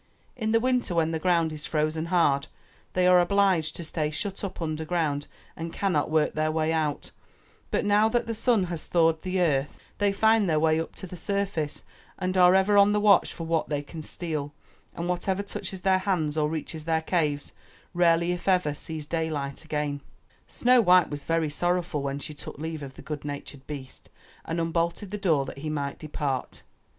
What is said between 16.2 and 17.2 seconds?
or reaches their